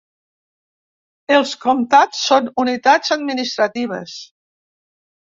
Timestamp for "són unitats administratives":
2.31-4.21